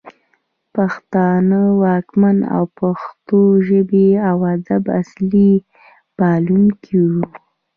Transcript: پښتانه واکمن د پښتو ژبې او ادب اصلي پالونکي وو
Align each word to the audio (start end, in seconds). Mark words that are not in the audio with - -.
پښتانه 0.75 1.59
واکمن 1.83 2.37
د 2.45 2.47
پښتو 2.79 3.39
ژبې 3.67 4.09
او 4.29 4.37
ادب 4.55 4.83
اصلي 5.01 5.51
پالونکي 6.17 6.97
وو 7.09 7.23